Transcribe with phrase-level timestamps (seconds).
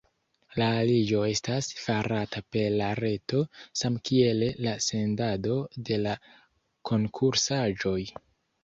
[0.59, 3.43] La aliĝo estas farata per la reto,
[3.83, 6.19] samkiel la sendado de la
[6.93, 7.99] konkursaĵoj.